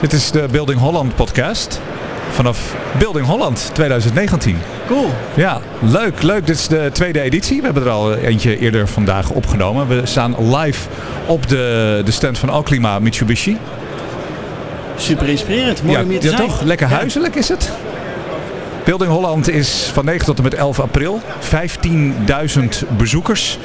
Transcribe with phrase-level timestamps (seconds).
[0.00, 1.80] Dit is de Building Holland podcast
[2.30, 4.58] vanaf Building Holland 2019.
[4.86, 5.10] Cool.
[5.34, 6.46] Ja, leuk, leuk.
[6.46, 7.58] Dit is de tweede editie.
[7.58, 9.88] We hebben er al eentje eerder vandaag opgenomen.
[9.88, 10.88] We staan live
[11.26, 13.58] op de, de stand van Alklima Mitsubishi.
[14.96, 15.82] Super inspirerend.
[15.82, 16.48] Mooi ja, om hier te ja, zijn.
[16.48, 16.62] toch?
[16.62, 17.70] Lekker huiselijk is het.
[18.84, 21.20] Building Holland is van 9 tot en met 11 april.
[21.40, 23.58] 15.000 bezoekers.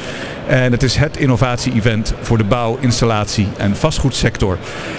[0.49, 4.57] En het is het innovatie-event voor de bouw, installatie en vastgoedsector.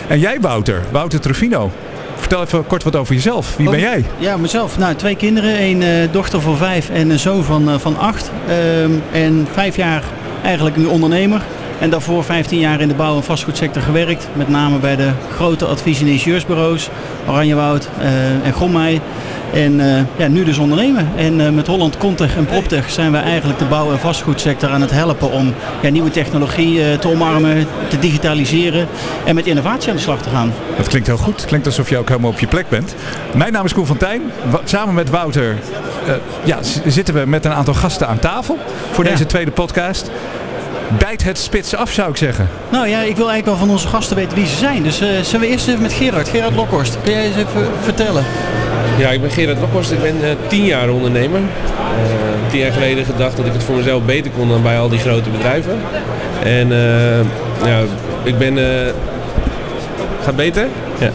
[0.09, 1.71] En jij Wouter, Wouter Trufino.
[2.17, 3.57] Vertel even kort wat over jezelf.
[3.57, 4.05] Wie ben Oh, jij?
[4.19, 4.79] Ja, mezelf.
[4.79, 5.63] Nou, twee kinderen.
[5.63, 8.31] Een eh, dochter van vijf en een zoon van, eh, van acht.
[8.49, 10.03] Ehm, en vijf jaar
[10.43, 11.43] eigenlijk nu ondernemer.
[11.81, 14.29] En daarvoor 15 jaar in de bouw- en vastgoedsector gewerkt.
[14.33, 16.89] Met name bij de grote advies- en ingenieursbureaus.
[17.27, 19.01] Oranjewoud eh, en Gommei.
[19.53, 21.05] En eh, ja, nu dus ondernemer.
[21.17, 24.81] En eh, met Holland Contech en Proptech zijn we eigenlijk de bouw- en vastgoedsector aan
[24.81, 28.89] het helpen om ja, nieuwe technologie te omarmen, te digitaliseren
[29.25, 30.53] en met innovatie aan de slag te gaan.
[30.77, 31.45] Dat klinkt heel goed.
[31.45, 32.95] Klinkt alsof je ook helemaal op je plek bent.
[33.35, 34.23] Mijn naam is Koen van Tijn.
[34.65, 35.57] Samen met Wouter
[36.45, 38.59] ja, zitten we met een aantal gasten aan tafel
[38.91, 39.11] voor Ja.
[39.11, 40.11] deze tweede podcast.
[40.99, 42.49] Bijt het spits af zou ik zeggen.
[42.69, 44.83] Nou ja, ik wil eigenlijk wel van onze gasten weten wie ze zijn.
[44.83, 46.97] Dus eh, zullen we eerst even met Gerard, Gerard Lokhorst.
[47.03, 48.25] Kun jij eens even vertellen?
[48.99, 49.91] Ja, ik ben Gerard Lokhorst.
[49.91, 51.41] Ik ben eh, tien jaar ondernemer.
[51.41, 54.89] Eh, tien jaar geleden gedacht dat ik het voor mezelf beter kon dan bij al
[54.89, 55.79] die grote bedrijven.
[56.43, 57.19] En eh,
[57.69, 57.81] ja,
[58.23, 58.59] ik ben...
[58.59, 58.93] eh,
[60.25, 60.67] gaat beter?
[60.99, 61.11] Ja.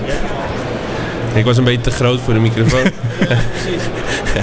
[1.33, 2.83] Ik was een beetje te groot voor de microfoon.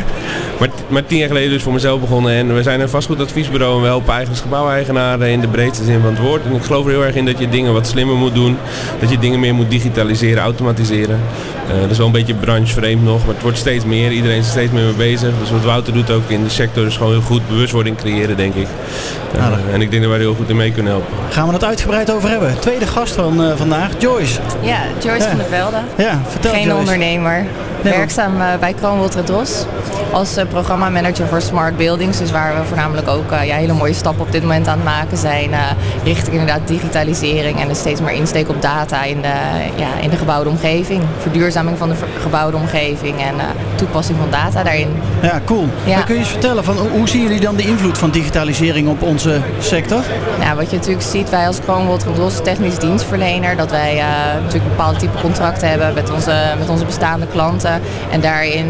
[0.58, 2.32] maar, maar tien jaar geleden dus voor mezelf begonnen.
[2.32, 6.10] En we zijn een vastgoedadviesbureau en we helpen eigen gebouweigenaren in de breedste zin van
[6.10, 6.44] het woord.
[6.44, 8.56] En ik geloof er heel erg in dat je dingen wat slimmer moet doen.
[9.00, 11.20] Dat je dingen meer moet digitaliseren, automatiseren.
[11.68, 14.10] Eh, dat is wel een beetje branchevreemd nog, maar het wordt steeds meer.
[14.12, 15.30] Iedereen is er steeds meer mee bezig.
[15.40, 18.54] Dus wat Wouter doet ook in de sector is gewoon heel goed bewustwording creëren, denk
[18.54, 18.66] ik.
[19.36, 21.12] Eh, en ik denk dat wij er heel goed in mee kunnen helpen.
[21.30, 22.58] Gaan we het uitgebreid over hebben.
[22.60, 24.40] Tweede gast van eh, vandaag, Joyce.
[24.60, 25.28] Ja, Joyce Ja.
[25.28, 25.76] van der Velde.
[25.96, 26.78] Ja, vertel Geen Joyce.
[26.78, 27.46] ondernemer.
[27.82, 29.64] Nee, Werkzaam bij Kroonwolter Dos.
[30.12, 30.36] Als
[30.86, 32.18] programmamanager voor Smart Buildings.
[32.18, 34.84] Dus waar we voornamelijk ook eh, ja, hele mooie stappen op dit moment aan het
[34.84, 35.52] maken zijn.
[35.52, 35.58] eh,
[36.04, 39.32] richting inderdaad digitalisering en dus steeds meer insteek op data in de,
[39.76, 41.02] ja, in de gebouwde omgeving.
[41.18, 44.88] Verduurzaming van de gebouwde omgeving en eh, toepassing van data daarin.
[45.20, 45.68] Ja, cool.
[45.84, 45.94] Ja.
[45.94, 49.02] Maar kun je eens vertellen, van, hoe- zien jullie dan de invloed van digitalisering op
[49.02, 50.00] onze sector?
[50.38, 54.06] Nou, wat je natuurlijk ziet, wij als Kroonwold Dos technisch dienstverlener, dat wij eh,
[54.42, 57.80] natuurlijk bepaalde type contracten hebben met onze, met onze bestaande klanten.
[58.10, 58.66] En daarin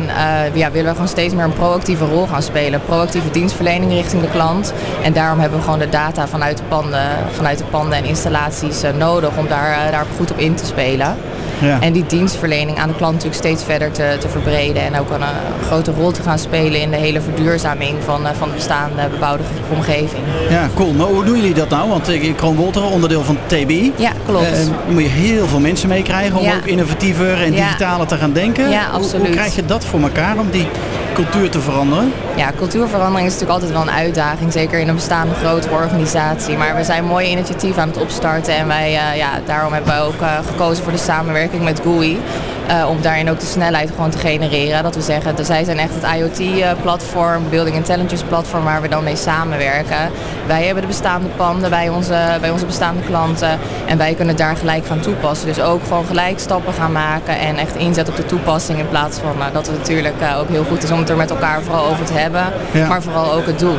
[0.53, 2.81] ja, willen we gewoon steeds meer een proactieve rol gaan spelen.
[2.87, 4.73] Proactieve dienstverlening richting de klant.
[5.03, 8.83] En daarom hebben we gewoon de data vanuit de panden, vanuit de panden en installaties
[8.83, 11.17] eh, nodig om daar, eh, daar goed op in te spelen.
[11.59, 11.81] Ja.
[11.81, 14.83] En die dienstverlening aan de klant natuurlijk steeds verder te, te verbreden.
[14.83, 15.29] En ook een, eh,
[15.67, 19.43] grote rol te gaan spelen in de hele verduurzaming van, van de bestaande bebouwde
[19.73, 20.23] omgeving.
[20.51, 20.93] ja, cool.
[20.93, 21.89] Maar hoe doen jullie dat nou?
[21.89, 23.93] Want ik Kroon Wolter, onderdeel van TBI.
[23.97, 24.51] Ja, klopt.
[24.51, 26.57] Dan moet je heel veel mensen meekrijgen om Ja.
[26.57, 27.65] ook innovatiever en Ja.
[27.65, 28.71] digitaler te gaan denken.
[28.71, 29.31] Ja, Hoe- Hoe, absoluut.
[29.31, 30.67] krijg je dat voor elkaar om die
[31.15, 32.13] cultuur te veranderen?
[32.37, 36.57] Ja, cultuurverandering is natuurlijk altijd wel een uitdaging, zeker in een bestaande grotere organisatie.
[36.57, 40.01] Maar we zijn mooie initiatieven aan het opstarten en wij, eh, ja, daarom hebben we
[40.01, 42.21] ook eh, gekozen voor de samenwerking met GUI.
[42.67, 44.83] eh, om daarin ook de snelheid gewoon te genereren.
[44.83, 49.05] Dat we zeggen, dus zij zijn echt het IoT-platform, Building Intelligence platform waar we dan
[49.05, 50.11] mee samenwerken.
[50.47, 54.57] Wij hebben de bestaande panden bij onze, bij onze bestaande klanten en wij kunnen daar
[54.57, 55.47] gelijk gaan toepassen.
[55.47, 59.19] Dus ook gewoon gelijk stappen gaan maken en echt inzet op de toepassing in plaats
[59.19, 62.05] van dat het natuurlijk ook heel goed is om het er met elkaar vooral over
[62.05, 62.89] te hebben, Ja.
[62.89, 63.79] maar vooral ook het doen.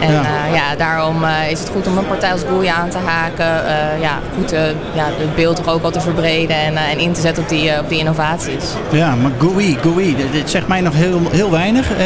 [0.00, 0.20] En Ja.
[0.22, 3.66] ja, ja daarom eh, is het goed om een partij als GUI aan te haken,
[3.66, 4.60] eh, ja, goed eh,
[4.94, 7.48] ja, het beeld toch ook wel te verbreden en, eh, en in te zetten op
[7.48, 8.64] die, eh, op die innovaties.
[8.90, 11.90] Ja, maar GUI, GUI, dit, zegt mij nog heel, heel weinig.
[11.90, 12.04] Eh,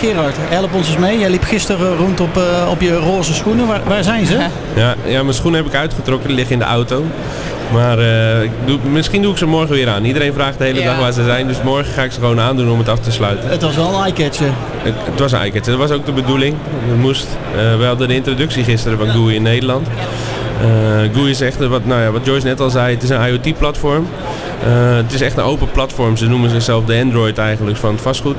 [0.00, 1.18] Gerard, help ons eens mee.
[1.18, 3.66] Jij liep gisteren rond op, eh, op je roze schoenen.
[3.66, 4.38] Waar, waar zijn ze?
[4.74, 7.04] Ja, ja, mijn schoenen heb ik uitgetrokken, die liggen in de auto.
[7.72, 10.04] Maar eh, ik doe, misschien doe ik ze morgen weer aan.
[10.04, 10.86] Iedereen vraagt de hele Ja.
[10.86, 13.10] dag waar ze zijn, dus morgen ga ik ze gewoon aandoen om het af te
[13.12, 13.48] sluiten.
[13.48, 14.50] Het was wel een eyecatcher.
[14.82, 15.64] Het, het was een iCat.
[15.64, 16.56] Dat was ook de bedoeling.
[16.88, 17.26] Het moest.
[17.56, 19.86] Eh, we hadden de introductie gisteren van GUI in Nederland.
[20.60, 23.26] Eh GUI is echt, wat, nou ja, wat Joyce net al zei, het is een
[23.26, 24.06] IoT-platform.
[24.64, 26.16] Eh, het is echt een open platform.
[26.16, 28.36] Ze noemen zichzelf de Android eigenlijk van het vastgoed.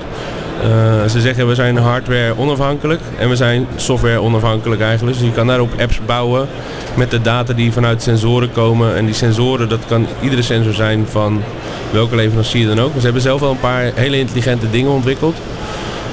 [0.62, 5.18] Eh, ze zeggen we zijn hardware onafhankelijk en we zijn software onafhankelijk eigenlijk.
[5.18, 6.48] Dus je kan daarop apps bouwen
[6.96, 8.96] met de data die vanuit sensoren komen.
[8.96, 11.44] En die sensoren, dat kan iedere sensor zijn van
[11.92, 12.92] welke leverancier dan ook.
[12.96, 15.36] Ze hebben zelf wel een paar hele intelligente dingen ontwikkeld.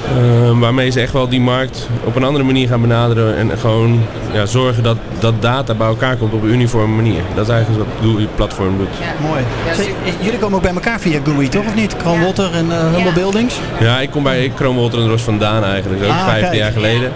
[0.05, 4.01] Eh, waarmee ze echt wel die markt op een andere manier gaan benaderen en gewoon
[4.33, 7.21] ja, zorgen dat, dat data bij elkaar komt op een uniforme manier.
[7.35, 8.87] Dat is eigenlijk wat Google platform doet.
[9.27, 9.41] Mooi.
[9.65, 9.83] Ja,
[10.19, 11.65] jullie komen ook bij elkaar via GUI, toch?
[11.65, 11.95] Of niet?
[11.95, 12.25] Kroon Ja.
[12.25, 13.11] Water en eh Humble Ja.
[13.13, 13.55] Buildings?
[13.79, 16.55] Ja, ik kom bij Chrome Water en Ros vandaan eigenlijk, ook Ah, 15 kijk.
[16.55, 17.11] jaar geleden.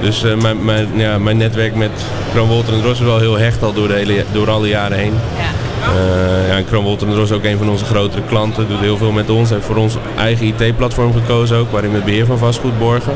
[0.00, 1.90] Dus eh, mijn, mijn, ja, mijn netwerk met
[2.34, 4.98] Chrome Water en Ros is wel heel hecht al door, de hele, door alle jaren
[4.98, 5.12] heen.
[5.38, 5.44] Ja.
[5.86, 9.50] Uh, ja, en is ook een van onze grotere klanten, doet heel veel met ons.
[9.50, 13.14] Heeft voor ons eigen IT-platform gekozen ook, waarin we het beheer van vastgoed borgen.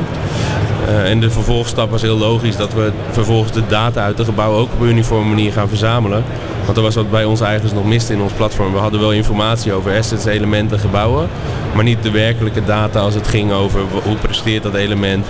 [0.87, 4.59] Uh, en de vervolgstap was heel logisch dat we vervolgens de data uit de gebouwen
[4.59, 6.23] ook op een uniforme manier gaan verzamelen.
[6.65, 8.73] Want er was wat bij ons eigens nog miste in ons platform.
[8.73, 11.29] We hadden wel informatie over assets, elementen, gebouwen,
[11.75, 15.25] maar niet de werkelijke data als het ging over hoe presteert dat element,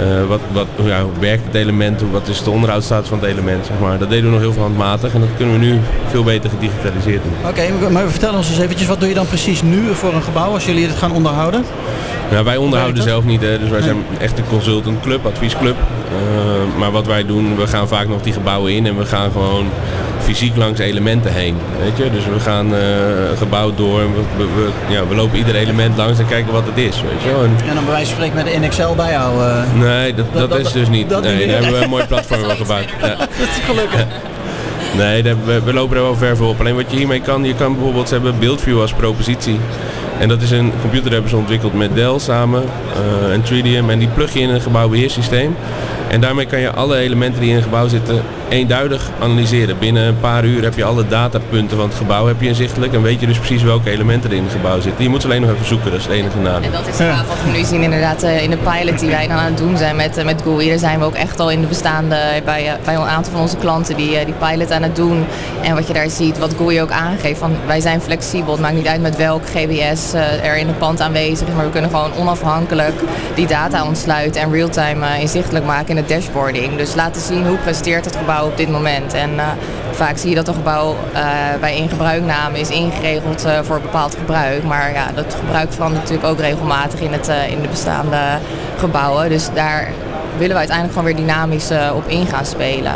[0.00, 3.66] uh, wat, wat, ja, hoe werkt het element, wat is de onderhoudsstatus van het element.
[3.66, 3.98] Zeg maar.
[3.98, 7.22] Dat deden we nog heel veel handmatig en dat kunnen we nu veel beter gedigitaliseerd
[7.22, 7.32] doen.
[7.50, 10.52] Oké, maar vertel ons eens eventjes, wat doe je dan precies nu voor een gebouw
[10.52, 11.64] als jullie het gaan onderhouden?
[12.30, 13.58] Nou, wij onderhouden zelf niet, hè.
[13.58, 15.76] dus wij zijn echt een consultantclub, adviesclub.
[15.76, 19.30] Uh, maar wat wij doen, we gaan vaak nog die gebouwen in en we gaan
[19.30, 19.66] gewoon
[20.30, 21.56] fysiek langs elementen heen.
[21.80, 22.10] Weet je?
[22.10, 22.80] Dus we gaan uh,
[23.38, 24.00] gebouw door,
[24.36, 27.02] we, we, ja, we lopen ieder element langs en kijken wat het is.
[27.02, 27.28] Weet je?
[27.28, 29.64] En, en dan bij wijze van spreken met de Excel bijhouden?
[29.74, 31.08] Uh, nee, dat, dat, dat, is dus niet.
[31.08, 32.88] nee, daar hebben we een mooi platform voor gebouwd.
[33.00, 33.08] Ja.
[33.40, 34.06] dat is gelukkig.
[34.96, 36.60] Nee, we, we, lopen er wel ver voor op.
[36.60, 39.58] Alleen wat je hiermee kan, je kan bijvoorbeeld, ze hebben BuildView als propositie.
[40.18, 43.90] En dat is een computer hebben ze ontwikkeld met Dell samen uh, en Tridium.
[43.90, 45.56] En die plug je in een gebouwbeheersysteem.
[46.10, 49.78] En daarmee kan je alle elementen die in een gebouw zitten eenduidig analyseren.
[49.78, 52.92] Binnen een paar uur heb je alle datapunten van het gebouw heb je inzichtelijk.
[52.92, 55.02] En weet je dus precies welke elementen er in het gebouw zitten.
[55.02, 56.62] Je moet ze alleen nog even zoeken, dat is het enige nadeel.
[56.62, 59.36] En dat is wat we nu zien inderdaad uh, in de pilot die wij dan
[59.36, 60.68] aan het doen zijn met, uh, met GUI.
[60.68, 63.40] Daar zijn we ook echt al in de bestaande, bij, uh, bij een aantal van
[63.40, 65.24] onze klanten die die pilot aan het doen.
[65.62, 68.52] En wat je daar ziet, wat GUI ook aangeeft, van wij zijn flexibel.
[68.52, 70.12] Het maakt niet uit met welk GBS
[70.42, 71.54] er in het pand aanwezig is.
[71.54, 72.94] Maar we kunnen gewoon onafhankelijk
[73.34, 76.76] die data ontsluiten en real-time inzichtelijk maken dashboarding.
[76.76, 79.14] Dus laten zien hoe presteert het gebouw op dit moment.
[79.14, 79.48] En uh,
[79.90, 81.20] vaak zie je dat een gebouw uh,
[81.60, 84.64] bij ingebruikname is ingeregeld uh, voor bepaald gebruik.
[84.64, 88.18] Maar ja, dat gebruik verandert natuurlijk ook regelmatig in, het, in de bestaande
[88.78, 89.28] gebouwen.
[89.28, 89.88] Dus daar
[90.36, 92.94] willen we uiteindelijk gewoon weer dynamisch op in gaan spelen.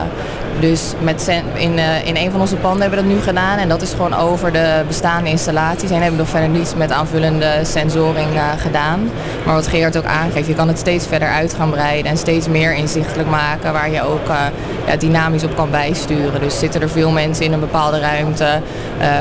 [0.61, 3.59] Dus met in, uh, in een van onze panden hebben we dat nu gedaan.
[3.59, 5.91] En dat is gewoon over de bestaande installaties.
[5.91, 9.11] En hebben we nog verder niets met aanvullende sensoring uh, gedaan.
[9.45, 12.11] Maar wat Gerard ook aangeeft, je kan het steeds verder uit gaan breiden.
[12.11, 14.37] En steeds meer inzichtelijk maken waar je ook uh,
[14.87, 16.41] ja, dynamisch op kan bijsturen.
[16.41, 18.61] Dus zitten er veel mensen in een bepaalde ruimte.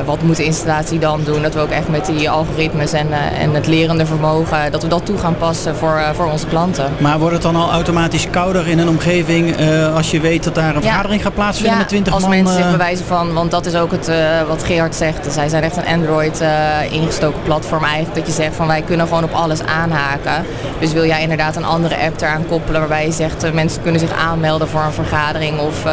[0.06, 1.41] wat moet de installatie dan doen?
[1.41, 3.07] Dat we ook echt met die algoritmes en,
[3.39, 6.91] en het lerende vermogen, dat we dat toe gaan passen voor, voor onze klanten.
[6.97, 9.56] Maar wordt het dan al automatisch kouder in een omgeving
[9.95, 12.31] als je weet dat daar een vergadering gaat plaatsvinden ja, met 20 als man?
[12.31, 15.33] mensen zich bewijzen van, want dat is ook het, uh, wat Gerard zegt.
[15.33, 18.15] Zij zijn echt een Android uh, ingestoken platform eigenlijk.
[18.15, 20.45] Dat je zegt van wij kunnen gewoon op alles aanhaken.
[20.79, 23.99] Dus wil jij inderdaad een andere app eraan koppelen waarbij je zegt uh, mensen kunnen
[23.99, 25.85] zich aanmelden voor een vergadering of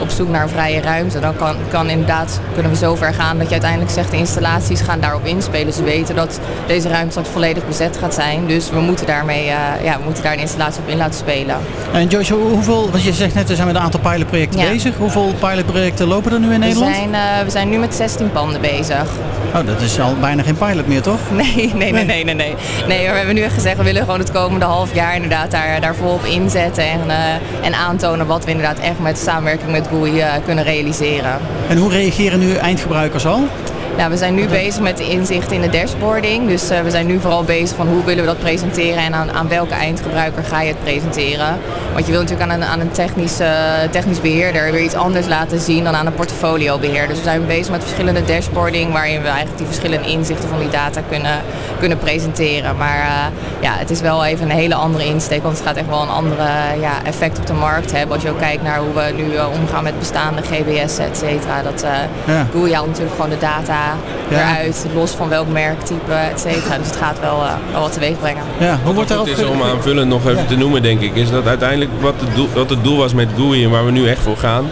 [0.00, 1.20] op zoek naar een vrije ruimte.
[1.20, 4.80] Dan kan, kan inderdaad, kunnen we zo ver gaan dat je uiteindelijk zegt de installaties
[4.80, 5.72] gaan daarop inspelen.
[5.72, 8.46] Ze weten dat deze ruimte straks volledig bezet gaat zijn.
[8.46, 9.44] Dus we moeten daarmee,
[9.82, 11.56] ja, we moeten daar een installatie op in laten spelen.
[11.92, 14.66] En Joyce, hoeveel, want je zegt net, we zijn met een aantal pilotprojecten ja.
[14.66, 14.73] bezig.
[14.74, 16.90] Hoeveel pilotprojecten lopen er nu in Nederland?
[16.90, 19.06] We zijn, uh, we zijn nu met 16 panden bezig.
[19.54, 21.18] Oh, dat is al bijna geen pilot meer, toch?
[21.30, 22.34] Nee, nee, nee, nee, nee.
[22.34, 22.54] nee.
[22.88, 25.80] nee we hebben nu echt gezegd, we willen gewoon het komende half jaar inderdaad daar,
[25.80, 26.84] daar volop inzetten.
[26.84, 31.38] En, uh, en aantonen wat we inderdaad echt met samenwerking met GUI uh, kunnen realiseren.
[31.68, 33.48] En hoe reageren nu eindgebruikers al?
[33.96, 36.48] Nou, we zijn nu bezig met de inzicht in de dashboarding.
[36.48, 39.32] Dus uh, we zijn nu vooral bezig van hoe willen we dat presenteren en aan,
[39.32, 41.58] aan welke eindgebruiker ga je het presenteren.
[41.92, 43.48] Want je wilt natuurlijk aan een, aan een technisch, uh,
[43.90, 47.08] technisch beheerder weer iets anders laten zien dan aan een portfoliobeheerder.
[47.08, 50.68] Dus we zijn bezig met verschillende dashboarding waarin we eigenlijk die verschillende inzichten van die
[50.68, 51.40] data kunnen,
[51.78, 52.76] kunnen presenteren.
[52.76, 53.24] Maar uh,
[53.60, 56.08] ja, het is wel even een hele andere insteek, want het gaat echt wel een
[56.08, 56.46] andere
[56.80, 58.14] ja, effect op de markt hebben.
[58.14, 59.24] Als je ook kijkt naar hoe we nu
[59.60, 61.62] omgaan met bestaande GBS, et cetera.
[61.62, 61.84] Dat
[62.26, 62.46] ja.
[62.52, 63.83] Google haalt natuurlijk gewoon de data.
[64.30, 66.78] Eruit, los van welk merktype, et cetera.
[66.78, 68.42] Dus het gaat wel, uh, wel wat teweeg brengen.
[68.58, 70.48] Ja, hoe wordt Het is om aanvullend nog even ja.
[70.48, 73.28] te noemen, denk ik, is dat uiteindelijk wat het, doel, wat het doel was met
[73.36, 74.64] GUI en waar we nu echt voor gaan,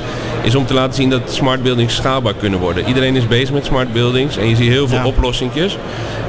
[0.42, 2.87] is om te laten zien dat smart buildings schaalbaar kunnen worden.
[2.87, 5.07] Iedereen is bezig met smart buildings en je ziet heel veel ja.
[5.07, 5.78] oplossingjes.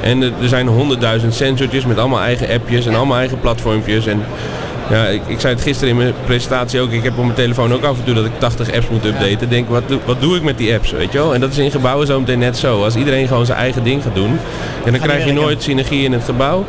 [0.02, 4.06] En er zijn honderdduizend sensortjes met allemaal eigen appjes en allemaal eigen platformpjes.
[4.06, 4.24] En
[4.90, 6.92] ja, ik, ik, zei het gisteren in mijn presentatie ook.
[6.92, 9.50] Ik heb op mijn telefoon ook af en toe dat ik 80 apps moet updaten.
[9.50, 11.34] Denk, wat, wat doe ik met die apps, weet je wel?
[11.34, 12.84] En dat is in gebouwen zo meteen net zo.
[12.84, 14.40] Als iedereen gewoon zijn eigen ding gaat doen,
[14.86, 16.66] en dan krijg je nooit synergie in het gebouw.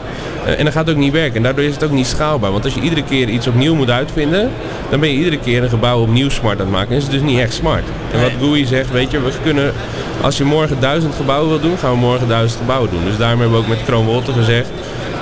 [0.47, 1.37] Uh, en dan gaat het ook niet werken.
[1.37, 2.53] En daardoor is het ook niet schaalbaar.
[2.53, 4.51] Want als je iedere keer iets opnieuw moet uitvinden,
[4.91, 6.91] dan ben je iedere keer een gebouw opnieuw smart aan het maken.
[6.91, 7.85] En is het dus niet echt smart.
[8.13, 9.73] En wat GUI zegt, weet je, we kunnen,
[10.21, 13.05] als je morgen duizend gebouwen wil doen, gaan we morgen duizend gebouwen doen.
[13.05, 14.69] Dus daarom hebben we ook met Chrome Wolter gezegd,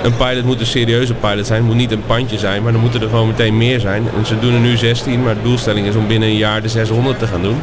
[0.03, 1.59] een pilot moet een serieuze pilot zijn.
[1.59, 4.07] Het moet niet een pandje zijn, maar dan moeten er gewoon meteen meer zijn.
[4.17, 6.69] En ze doen er nu 16, maar de doelstelling is om binnen een jaar de
[6.69, 7.61] 600 te gaan doen.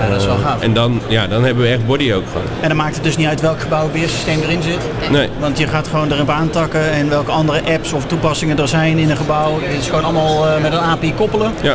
[0.00, 0.58] Ja, dat is wel gaaf.
[0.58, 2.46] Uh, en dan, ja, dan hebben we echt body ook gewoon.
[2.60, 5.10] En dan maakt het dus niet uit welk gebouwbeheersysteem erin zit?
[5.10, 5.28] Nee.
[5.38, 9.10] Want je gaat gewoon erop aantakken en welke andere apps of toepassingen er zijn in
[9.10, 9.60] een gebouw.
[9.62, 11.52] Het is gewoon allemaal uh, met een API koppelen.
[11.62, 11.74] Ja.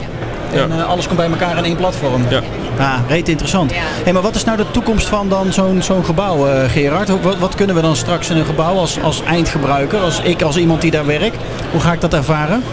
[0.54, 2.22] En uh, alles komt bij elkaar in één platform.
[2.30, 2.42] Ja.
[2.80, 3.72] Ja, reet interessant.
[3.76, 7.22] Hey, maar wat is nou de toekomst van dan zo'n zo'n gebouw, eh, Gerard?
[7.22, 10.58] Wat, wat kunnen we dan straks in een gebouw als, als eindgebruiker, als ik als
[10.58, 11.38] iemand die daar werkt,
[11.72, 12.64] hoe ga ik dat ervaren?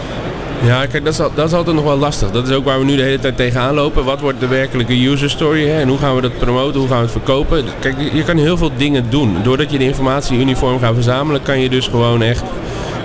[0.63, 2.31] Ja, kijk, dat is, dat is altijd nog wel lastig.
[2.31, 4.03] Dat is ook waar we nu de hele tijd tegenaan lopen.
[4.03, 5.79] Wat wordt de werkelijke user story hè?
[5.79, 7.65] en hoe gaan we dat promoten, hoe gaan we het verkopen?
[7.79, 9.37] Kijk, je kan heel veel dingen doen.
[9.43, 12.43] Doordat je de informatie uniform gaat verzamelen, kan je dus gewoon echt...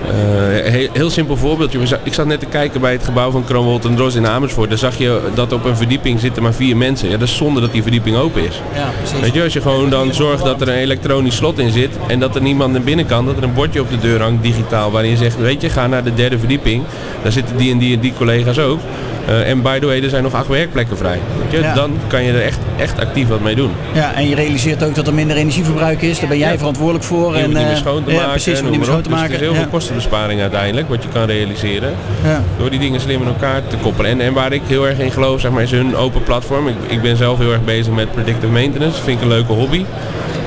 [0.08, 1.78] eh, heel, heel simpel voorbeeldje.
[2.02, 4.68] Ik zat net te kijken bij het gebouw van Kroonwold en Dros in Amersfoort.
[4.68, 7.10] Daar zag je dat op een verdieping zitten maar vier mensen.
[7.10, 8.60] Ja, dat is zonde dat die verdieping open is.
[8.74, 9.20] Ja, precies.
[9.20, 12.20] Weet je, als je gewoon dan zorgt dat er een elektronisch slot in zit en
[12.20, 14.90] dat er niemand naar binnen kan, dat er een bordje op de deur hangt digitaal
[14.90, 16.82] waarin je zegt, weet je, ga naar de derde verdieping.
[17.22, 18.80] Daar zitten die en die en die collega's ook.
[19.26, 21.18] Eh, en by the way, er zijn nog acht werkplekken vrij.
[21.42, 21.74] Weet je, Ja.
[21.74, 23.70] Dan kan je er echt, echt actief wat mee doen.
[23.92, 26.18] Ja, en je realiseert ook dat er minder energieverbruik is.
[26.20, 26.58] Daar ben jij Ja.
[26.58, 27.32] verantwoordelijk voor.
[27.36, 28.30] Je en, niet meer eh, schoon te ja, maken.
[28.30, 29.02] precies, niet meer schoon te op.
[29.02, 29.32] Dus maken.
[29.32, 31.94] het is heel veel kostenbesparing uiteindelijk, wat je kan realiseren.
[32.24, 32.42] Ja.
[32.58, 34.10] Door die dingen slim in elkaar te koppelen.
[34.10, 36.68] En, en waar ik heel erg in geloof, zeg maar, is hun open platform.
[36.68, 39.02] Ik, ik ben zelf heel erg bezig met predictive maintenance.
[39.02, 39.84] Vind ik een leuke hobby.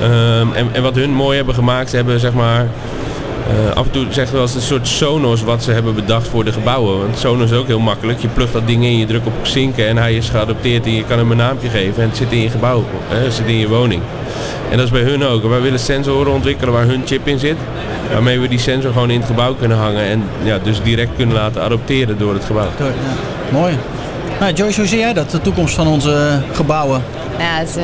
[0.00, 2.66] Ehm, en, en wat hun mooi hebben gemaakt, ze hebben zeg maar...
[3.48, 6.44] eh, af en toe we wel eens een soort Sonos wat ze hebben bedacht voor
[6.44, 6.98] de gebouwen.
[6.98, 8.18] Want Sonos is ook heel makkelijk.
[8.18, 11.04] Je plugt dat ding in, je drukt op zinken en hij is geadopteerd en je
[11.04, 12.02] kan hem een naampje geven.
[12.02, 14.02] En het zit in je gebouw, hè, het zit in je woning.
[14.70, 15.48] En dat is bij hun ook.
[15.48, 17.56] Wij willen sensoren ontwikkelen waar hun chip in zit.
[18.12, 20.04] Waarmee we die sensor gewoon in het gebouw kunnen hangen.
[20.04, 22.68] En ja, dus direct kunnen laten adopteren door het gebouw.
[22.78, 22.92] Ja.
[23.52, 23.78] Mooi.
[24.40, 27.02] Nou, Joyce, hoe zie jij dat, de toekomst van onze gebouwen?
[27.38, 27.76] Ja, het is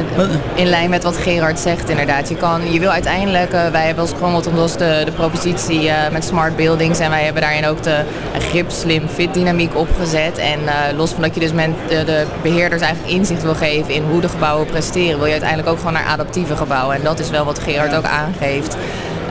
[0.54, 2.28] in- lijn met wat Gerard zegt inderdaad.
[2.28, 6.12] Je, kan, je wil uiteindelijk, eh, wij hebben als Cromwell ons de, de propositie eh,
[6.12, 8.04] met smart buildings en wij hebben daarin ook de
[8.38, 10.38] grip, slim, fit dynamiek opgezet.
[10.38, 13.94] En eh, los van dat je dus men, de, de beheerders eigenlijk inzicht wil geven
[13.94, 16.96] in hoe de gebouwen presteren, wil je uiteindelijk ook gewoon naar adaptieve gebouwen.
[16.96, 18.76] En dat is wel wat Gerard ook aangeeft.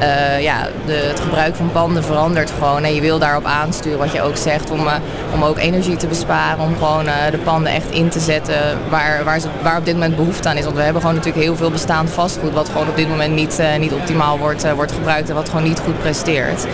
[0.02, 4.12] Eh, ja, de, het gebruik van panden verandert gewoon en je wil daarop aansturen wat
[4.12, 4.94] je ook zegt om, eh,
[5.34, 8.56] om ook energie te besparen, om gewoon eh, de panden echt in te zetten
[8.90, 10.64] waar, waar, ze, waar op dit moment behoefte aan is.
[10.64, 13.62] Want we hebben gewoon natuurlijk heel veel bestaand vastgoed wat gewoon op dit moment niet,
[13.80, 16.66] niet optimaal wordt, wordt gebruikt en wat gewoon niet goed presteert.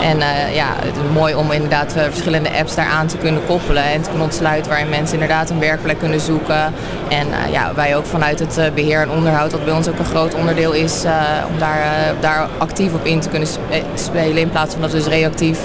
[0.00, 0.18] En
[0.52, 4.08] ja, het is mooi om inderdaad verschillende apps daar aan te kunnen koppelen en te
[4.08, 6.74] kunnen ontsluiten waarin mensen inderdaad een werkplek kunnen zoeken.
[7.08, 10.04] En ja, wij ook vanuit het eh, beheer en onderhoud, wat bij ons ook een
[10.04, 11.04] groot onderdeel is,
[11.48, 14.96] om daar, daar actief op in te kunnen spe- spelen in plaats van dat we
[14.96, 15.58] dus reactief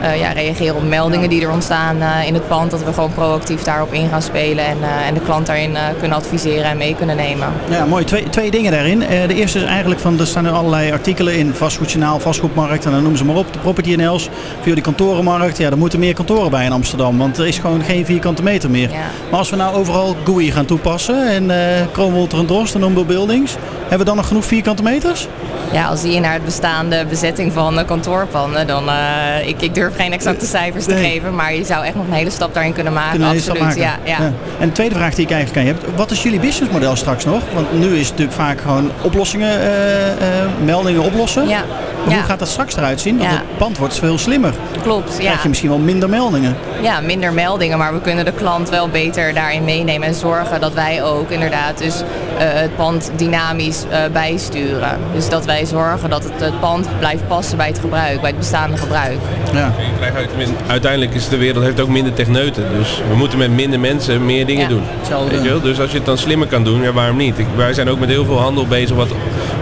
[0.00, 2.70] eh, ja, reageren op meldingen die er ontstaan eh, in het pand.
[2.70, 5.82] Dat we gewoon proactief daarop in gaan spelen en, eh, en de klant daarin eh,
[5.98, 7.48] kunnen adviseren en mee kunnen nemen.
[7.70, 8.04] Ja, mooi.
[8.04, 9.02] Twee, twee dingen daarin.
[9.02, 12.90] Eh, de eerste is eigenlijk van, er staan er allerlei artikelen in, vastgoedjournaal, vastgoedmarkt en
[12.90, 13.52] dan noemen ze maar op.
[13.52, 14.28] De property NL's,
[14.60, 15.58] via die kantorenmarkt.
[15.58, 18.70] Ja, er moeten meer kantoren bij in Amsterdam, want er is gewoon geen vierkante meter
[18.70, 18.90] meer.
[18.90, 18.96] Ja.
[19.30, 23.56] Maar als we nou overal GUI gaan toepassen en eh Kroonwolter en Drost en Buildings,
[23.80, 25.28] hebben we dan nog genoeg vierkante meters?
[25.72, 29.96] Ja, als je naar het bestaande bezetting van eh, kantoorpanden, dan uh, ik, ik durf
[29.96, 32.92] geen exacte cijfers te geven, maar je zou echt nog een hele stap daarin kunnen
[32.92, 33.10] maken.
[33.10, 33.60] Kunnen absoluut.
[33.60, 33.80] maken.
[33.80, 34.18] Ja, ja.
[34.58, 37.24] En de tweede vraag die ik eigenlijk aan je heb, wat is jullie businessmodel straks
[37.24, 37.42] nog?
[37.54, 41.48] Want nu is het natuurlijk vaak gewoon oplossingen, eh, eh, meldingen oplossen.
[41.48, 41.64] Ja.
[42.04, 42.14] Maar Ja.
[42.20, 43.18] hoe gaat dat straks eruit zien?
[43.18, 43.36] Want Ja.
[43.36, 44.54] het pand wordt veel slimmer.
[44.82, 45.12] Klopt.
[45.16, 45.24] Ja.
[45.24, 46.56] krijg je misschien wel minder meldingen.
[46.82, 50.72] ja, minder meldingen, maar we kunnen de klant wel beter daarin meenemen en zorgen dat
[50.74, 51.94] wij ook inderdaad dus
[52.38, 54.98] eh, het pand dynamisch eh, bijsturen.
[55.14, 58.38] Dus dat wij zorgen dat het, het pand blijft passen bij het gebruik, bij het
[58.38, 59.18] bestaande gebruik.
[59.52, 59.72] Ja.
[59.78, 62.64] Je krijgt uit- tenminste, Uiteindelijk is de wereld heeft ook minder techneuten.
[62.78, 64.68] Dus we moeten met minder mensen meer dingen Ja.
[64.68, 64.82] doen.
[65.30, 65.60] Weet je wel?
[65.60, 67.38] Dus als je het dan slimmer kan doen, ja, waarom niet?
[67.38, 69.08] Ik, wij zijn ook met heel veel handel bezig wat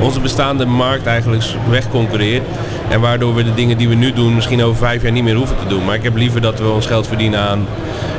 [0.00, 2.43] onze bestaande markt eigenlijk wegconcurreert.
[2.88, 5.35] En waardoor we de dingen die we nu doen misschien over vijf jaar niet meer
[5.35, 5.85] hoeven te doen.
[5.85, 7.67] Maar ik heb liever dat we ons geld verdienen aan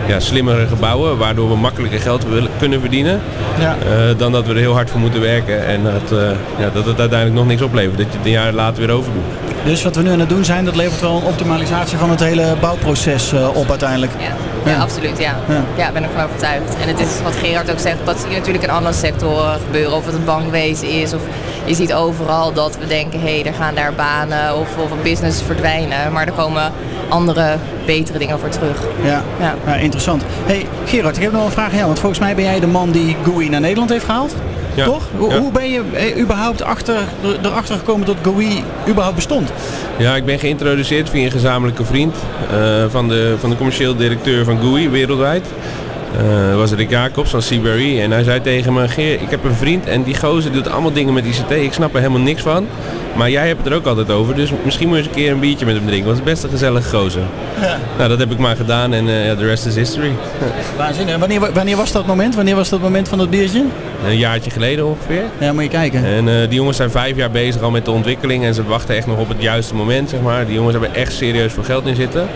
[0.07, 3.21] ja, slimmere gebouwen, waardoor we makkelijker geld willen, kunnen verdienen.
[3.59, 3.75] Ja.
[3.83, 6.85] eh, dan dat we er heel hard voor moeten werken en dat, eh, ja, dat
[6.85, 7.97] het uiteindelijk nog niks oplevert.
[7.97, 9.23] Dat je het een jaar later weer overdoet.
[9.65, 12.19] Dus wat we nu aan het doen zijn, dat levert wel een optimalisatie van het
[12.19, 14.11] hele bouwproces eh, op uiteindelijk.
[14.19, 14.25] Ja,
[14.65, 14.77] ja, Ja.
[14.81, 15.17] absoluut.
[15.17, 15.35] Ja.
[15.49, 15.63] Ja.
[15.77, 15.91] Ja.
[15.91, 16.75] ben ik van overtuigd.
[16.81, 19.93] En het is wat Gerard ook zegt, dat zie je natuurlijk in andere sectoren gebeuren.
[19.95, 21.13] Of het het bankwezen is.
[21.13, 21.21] Of
[21.69, 25.01] je ziet overal dat we denken, hé, hey, er gaan daar banen of, of een
[25.03, 26.11] business verdwijnen.
[26.11, 26.71] Maar er komen
[27.09, 28.77] andere, betere dingen voor terug.
[29.03, 29.23] Ja.
[29.39, 29.55] Ja.
[29.65, 30.23] Ja, interessant.
[30.45, 31.85] Hey Gerard, ik heb nog een vraag aan jou.
[31.85, 34.35] Want volgens mij ben jij de man die GUI naar Nederland heeft gehaald.
[34.75, 34.85] Ja.
[34.85, 35.03] Toch?
[35.17, 35.39] Hoe, Ja.
[35.39, 39.49] hoe ben je eh, überhaupt achter, er- erachter gekomen dat GUI überhaupt bestond?
[39.97, 42.15] Ja, ik ben geïntroduceerd via een gezamenlijke vriend
[42.51, 42.57] eh,
[42.89, 45.45] van, de, van de commercieel directeur van GUI wereldwijd.
[46.17, 49.43] Eh, dat was Rick Jacobs van Seabury en hij zei tegen me, Geer, ik heb
[49.43, 52.41] een vriend en die gozer doet allemaal dingen met ICT, ik snap er helemaal niks
[52.41, 52.67] van.
[53.15, 55.31] Maar jij hebt het er ook altijd over, dus misschien moet je eens een keer
[55.31, 57.21] een biertje met hem drinken, want het is best een gezellige gozer.
[57.61, 57.77] Ja.
[57.97, 60.11] Nou, dat heb ik maar gedaan en eh, de rest is history.
[60.77, 61.13] Waanzinnig.
[61.13, 62.35] En Wanneer, wanneer was dat moment?
[62.35, 63.63] Wanneer was dat moment van dat biertje?
[64.05, 65.23] Een jaartje geleden ongeveer.
[65.39, 66.05] Ja, moet je kijken.
[66.05, 68.95] En eh, die jongens zijn vijf jaar bezig al met de ontwikkeling en ze wachten
[68.95, 70.45] echt nog op het juiste moment, zeg maar.
[70.45, 72.27] Die jongens hebben echt serieus veel geld in zitten.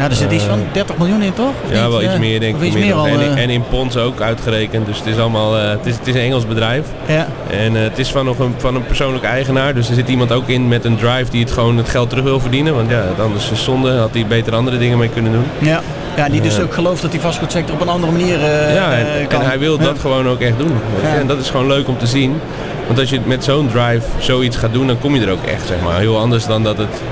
[0.00, 1.46] Ja, er zit iets van 30 miljoen in, toch?
[1.64, 1.90] Of Ja, niet?
[1.90, 2.62] wel iets Eh, meer denk ik.
[2.62, 3.06] iets meer al.
[3.06, 4.86] en, eh, en in ponds ook uitgerekend.
[4.86, 6.86] Dus het is allemaal, eh, het, is, het is een Engels bedrijf.
[7.06, 7.26] ja.
[7.50, 9.74] En eh, het is van, nog een, van een persoonlijke eigenaar.
[9.74, 12.24] Dus er zit iemand ook in met een drive die het gewoon het geld terug
[12.24, 12.74] wil verdienen.
[12.74, 13.96] Want ja, anders is het zonde.
[13.98, 15.44] Had hij beter andere dingen mee kunnen doen.
[15.58, 15.80] Ja.
[16.16, 19.06] ja, die dus ook gelooft dat die vastgoedsector op een andere manier eh, ja, en,
[19.06, 19.42] eh, en kan.
[19.42, 19.84] hij wil Ja.
[19.84, 20.72] dat gewoon ook echt doen.
[21.02, 21.14] Ja.
[21.18, 22.40] En dat is gewoon leuk om te zien.
[22.86, 25.66] Want als je met zo'n drive zoiets gaat doen, dan kom je er ook echt,
[25.66, 25.98] zeg maar.
[25.98, 27.02] Heel anders dan dat het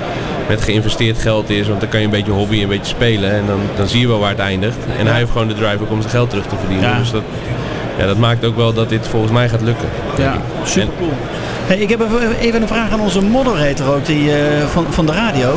[0.49, 1.69] met geïnvesteerd geld is.
[1.69, 3.31] Want dan kan je een beetje hobby, een beetje spelen.
[3.33, 4.77] En dan, dan zie je wel waar het eindigt.
[4.99, 6.89] En hij heeft gewoon de drive ook om zijn geld terug te verdienen.
[6.91, 6.99] Ja.
[6.99, 7.23] Dus dat,
[7.99, 9.89] ja, dat maakt ook wel dat dit volgens mij gaat lukken.
[10.19, 11.13] Ja, super cool.
[11.67, 15.07] Hey, ik heb even- even een vraag aan onze moderator ook, die, eh, van, van
[15.07, 15.55] de radio.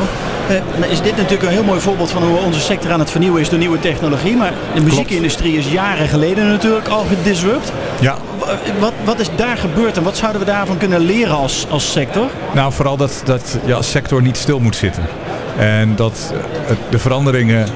[0.48, 3.40] Eh, is dit natuurlijk een heel mooi voorbeeld van hoe onze sector aan het vernieuwen
[3.40, 4.36] is door nieuwe technologie.
[4.36, 7.72] Maar de muziekindustrie is jaren geleden natuurlijk al gedisrupt.
[8.00, 11.66] Ja, Wa- Wat, wat is daar gebeurd en wat zouden we daarvan kunnen leren als,
[11.70, 12.26] als sector?
[12.52, 15.02] nou vooral dat, dat je als sector niet stil moet zitten.
[15.58, 16.32] En dat
[16.68, 17.66] eh, de veranderingen...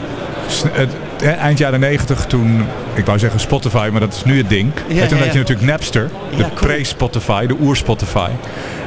[1.38, 4.72] eind jaren 90 toen, ik wou zeggen Spotify, maar dat is nu het ding.
[4.88, 5.44] Ja, en toen ja, had je ja.
[5.44, 6.70] natuurlijk Napster, de Ja, cool.
[6.72, 8.28] pre-Spotify, de oer-Spotify.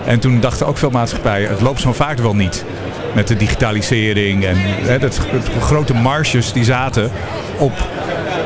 [0.06, 2.66] En toen dachten ook veel maatschappijen, het loopt zo'n vaart wel niet.
[3.14, 7.12] Met de digitalisering en hè, dat, het grote marges die zaten
[7.58, 7.74] op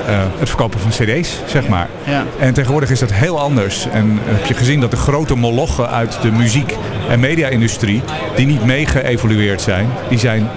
[0.07, 1.87] eh, het verkopen van cd's, zeg maar.
[2.03, 2.23] Ja.
[2.39, 3.87] En tegenwoordig is dat heel anders.
[3.91, 6.75] En heb je gezien dat de grote molochen uit de muziek-
[7.09, 8.01] en media-industrie,
[8.35, 10.49] die niet mee geëvolueerd zijn, die zijn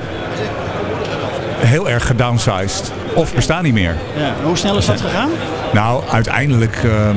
[1.59, 2.93] heel erg gedownsized.
[3.15, 3.97] Of bestaan niet meer.
[4.17, 4.35] Ja.
[4.45, 5.31] Hoe snel is dat gegaan?
[5.73, 7.17] Nou, uiteindelijk ehm,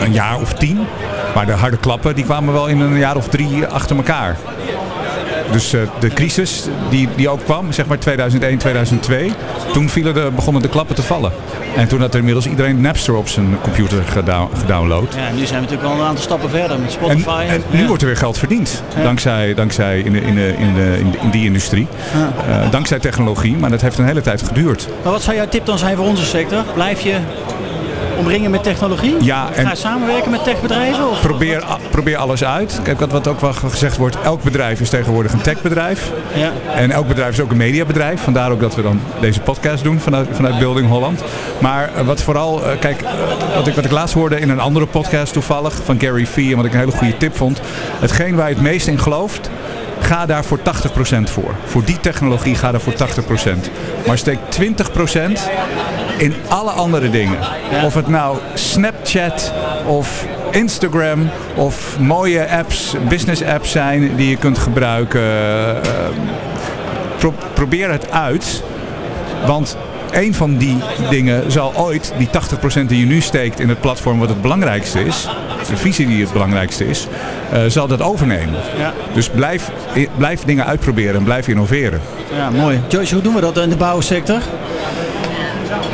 [0.00, 0.86] een jaar of tien.
[1.34, 4.36] Maar de harde klappen die kwamen wel in een jaar of drie achter elkaar.
[5.52, 9.32] Dus eh, de crisis die, die ook kwam, zeg maar 2001, 2002,
[9.72, 11.32] toen vielen de, begonnen de klappen te vallen.
[11.76, 15.14] En toen had er inmiddels iedereen Napster op zijn computer gedown- gedownload.
[15.16, 17.44] Ja, nu zijn we natuurlijk al een aantal stappen verder met En, Spotify.
[17.48, 17.86] en nu Ja.
[17.86, 18.82] wordt er weer geld verdiend.
[18.96, 19.02] Ja.
[19.02, 21.86] Dankzij, dankzij in, de, in, de, in, de, in, de- in die industrie.
[22.48, 24.88] Eh, dankzij technologie, maar dat heeft een hele tijd geduurd.
[25.02, 26.62] Maar wat zou jouw tip dan zijn voor onze sector?
[26.74, 27.14] Blijf je
[28.24, 29.14] omringen met technologie?
[29.20, 31.10] Ja, Ga en je samenwerken met techbedrijven?
[31.10, 31.20] Of?
[31.20, 32.80] probeer, probeer alles uit.
[32.82, 36.10] Kijk, wat, wat ook wel gezegd wordt, elk bedrijf is tegenwoordig een techbedrijf.
[36.34, 36.52] Ja.
[36.74, 38.20] En elk bedrijf is ook een mediabedrijf.
[38.20, 41.22] Vandaar ook dat we dan deze podcast doen vanuit, vanuit Building Holland.
[41.58, 43.10] Maar eh, wat vooral, eh, kijk, eh,
[43.54, 46.50] wat ik, wat ik laatst hoorde in een andere podcast toevallig van Gary Vee.
[46.50, 47.60] En wat ik een hele goede tip vond.
[48.00, 49.50] Hetgeen waar je het meest in gelooft,
[50.00, 51.54] ga daar voor 80% voor.
[51.64, 53.70] Voor die technologie ga daar voor 80%.
[54.06, 55.50] Maar steek 20%
[56.16, 57.38] in alle andere dingen.
[57.84, 59.52] Of het nou Snapchat
[59.86, 65.20] of Instagram of mooie apps, business apps zijn die je kunt gebruiken.
[65.20, 65.76] Eh,
[67.18, 68.62] pro- probeer het uit.
[69.46, 69.76] Want
[70.12, 70.76] een van die
[71.10, 75.04] dingen zal ooit, die 80% die je nu steekt in het platform wat het belangrijkste
[75.04, 75.28] is,
[75.68, 77.06] de visie die het belangrijkste is,
[77.52, 78.54] eh, zal dat overnemen.
[78.78, 78.92] Ja.
[79.12, 79.70] Dus blijf,
[80.16, 82.00] blijf dingen uitproberen en blijf innoveren.
[82.36, 82.80] ja, mooi.
[82.88, 84.38] Joyce, hoe doen we dat in de bouwsector?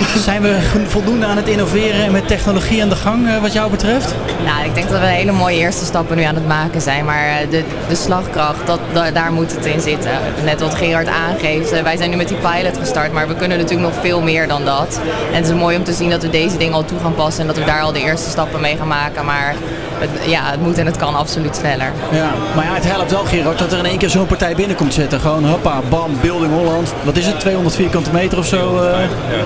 [0.00, 3.70] Zijn we voldoende aan het innoveren en met technologie aan de gang eh, wat jou
[3.70, 4.14] betreft?
[4.44, 7.04] Nou, ik denk dat we hele mooie eerste stappen nu aan het maken zijn.
[7.04, 8.80] Maar eh, de, de slagkracht, dat,
[9.14, 10.10] daar moet het in zitten.
[10.44, 13.58] Net wat Gerard aangeeft, eh, wij zijn nu met die pilot gestart, maar we kunnen
[13.58, 15.00] natuurlijk nog veel meer dan dat.
[15.30, 17.40] En het is mooi om te zien dat we deze dingen al toe gaan passen
[17.40, 19.24] en dat we daar al de eerste stappen mee gaan maken.
[19.24, 19.54] Maar
[19.98, 21.92] het, ja, het moet en het kan absoluut sneller.
[22.10, 24.94] Ja, maar ja, het helpt wel Gerard dat er in één keer zo'n partij binnenkomt
[24.94, 25.20] zitten.
[25.20, 26.92] Gewoon hoppa, bam, Building Holland.
[27.02, 28.80] Wat is het, 200 vierkante meter of zo?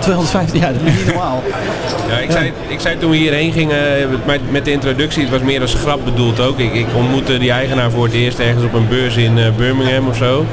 [0.00, 0.43] 250.
[0.60, 1.42] Ja, dat is niet normaal.
[2.08, 5.40] Ja, ik, zei, ik zei toen we hierheen gingen, met, met de introductie, het was
[5.40, 6.58] meer als grap bedoeld ook.
[6.58, 10.08] Ik, ik ontmoette die eigenaar voor het eerst ergens op een beurs in eh, Birmingham
[10.08, 10.46] of zo.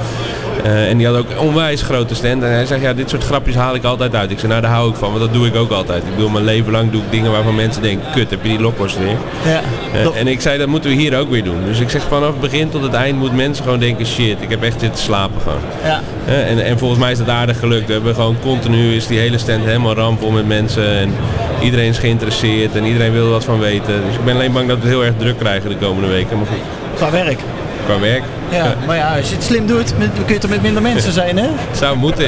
[0.64, 2.44] Eh, en die had ook een onwijs grote stand.
[2.44, 4.32] En hij zegt, ja, dit soort grapjes haal ik altijd uit.
[4.32, 6.04] Ik zei, nou daar hou ik van, want dat doe ik ook altijd.
[6.04, 8.60] Ik bedoel, mijn leven lang doe ik dingen waarvan mensen denken, kut, heb je die
[8.60, 9.16] lokkost weer.
[9.46, 9.62] Ja,
[9.94, 11.64] Eh, en ik zei, dat moeten we hier ook weer doen.
[11.66, 14.50] Dus ik zeg, vanaf het begin tot het eind moeten mensen gewoon denken, shit, ik
[14.50, 15.60] heb echt zitten slapen gewoon.
[15.84, 16.02] ja.
[16.26, 17.88] Eh, en, en volgens mij is dat aardig gelukt.
[17.88, 20.88] We hebben gewoon continu is die hele stand helemaal rampvol met mensen.
[20.98, 21.14] En
[21.62, 24.02] iedereen is geïnteresseerd en iedereen wil er wat van weten.
[24.08, 26.38] Dus ik ben alleen bang dat we het heel erg druk krijgen de komende weken.
[26.38, 26.58] Maar goed,
[26.96, 27.40] Qua werk.
[27.86, 30.62] qua werk Ja, maar ja, als je het slim doet, met, kun je toch met
[30.62, 31.48] minder mensen zijn, hè?
[31.82, 32.26] zou moeten.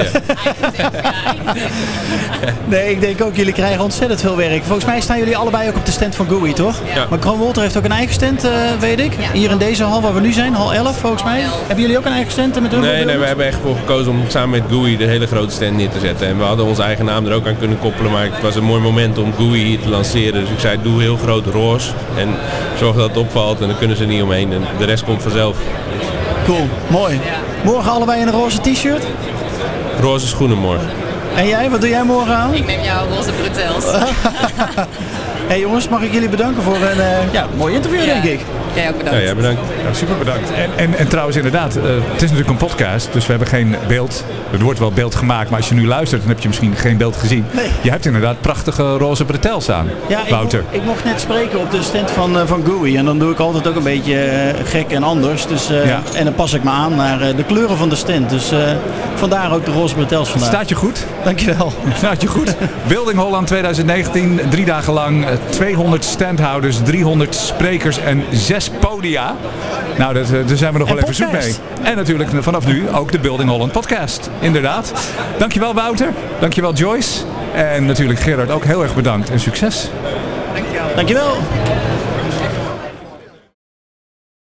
[0.77, 0.91] Ja.
[2.65, 4.63] Nee, ik denk ook, jullie krijgen ontzettend veel werk.
[4.63, 6.75] Volgens mij staan jullie allebei ook op de stand van GUI, toch?
[6.95, 7.07] Ja.
[7.09, 9.13] Maar Kroon Wolter heeft ook een eigen stand, eh, weet ik.
[9.19, 9.31] Ja.
[9.31, 11.41] Hier in deze hal waar we nu zijn, hal 11 volgens mij.
[11.41, 12.81] Hebben jullie ook een eigen stand met hun?
[12.81, 15.75] Nee, nee, we hebben echt voor gekozen om samen met GUI de hele grote stand
[15.75, 16.27] neer te zetten.
[16.27, 18.11] En we hadden onze eigen naam er ook aan kunnen koppelen.
[18.11, 20.41] Maar het was een mooi moment om GUI hier te lanceren.
[20.41, 21.93] Dus ik zei, doe heel groot roos.
[22.17, 22.29] En
[22.77, 24.53] zorg dat het opvalt en dan kunnen ze er niet omheen.
[24.53, 25.57] En de rest komt vanzelf.
[26.45, 27.19] Cool, mooi.
[27.63, 29.03] Morgen allebei in een roze t-shirt.
[30.01, 30.87] Roze schoenen morgen.
[31.35, 32.53] En jij, wat doe jij morgen aan?
[32.53, 33.85] Ik neem jouw roze brutels.
[35.47, 38.13] Hey jongens, mag ik jullie bedanken voor een eh, ja, mooi interview, Ja.
[38.13, 38.45] denk ik.
[38.73, 39.21] Jij ook bedankt.
[39.23, 39.61] Ja, bedankt.
[39.83, 40.51] Ja, super bedankt.
[40.53, 43.75] En, en, en trouwens inderdaad, eh, het is natuurlijk een podcast, dus we hebben geen
[43.87, 44.23] beeld.
[44.51, 46.97] Er wordt wel beeld gemaakt, maar als je nu luistert, dan heb je misschien geen
[46.97, 47.45] beeld gezien.
[47.51, 47.69] Nee.
[47.81, 50.63] Je hebt inderdaad prachtige roze bretels aan, Ja, ik, Wouter.
[50.69, 52.97] ik mocht net spreken op de stand van, eh, van GUI.
[52.97, 55.47] En dan doe ik altijd ook een beetje eh, gek en anders.
[55.47, 56.01] Dus, eh, Ja.
[56.15, 58.29] En dan pas ik me aan naar de kleuren van de stand.
[58.29, 58.59] Dus eh,
[59.15, 60.49] vandaar ook de roze bretels vandaag.
[60.49, 61.05] Staat je goed?
[61.23, 61.73] Dankjewel.
[61.97, 62.55] Staat je goed?
[62.87, 68.23] Building Holland 2019, drie dagen lang, eh, 200 standhouders, 300 sprekers en
[68.63, 69.35] zes podia.
[69.97, 71.55] Nou, dat, eh, daar zijn we nog En wel even zoet mee.
[71.83, 74.29] En natuurlijk vanaf nu ook de Building Holland podcast.
[74.39, 74.93] Inderdaad.
[75.37, 77.23] Dankjewel Wouter, dankjewel Joyce.
[77.53, 79.89] En natuurlijk Gerard ook heel erg bedankt en succes.
[80.95, 81.37] Dankjewel.